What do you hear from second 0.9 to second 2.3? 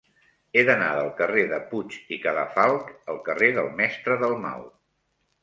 del carrer de Puig i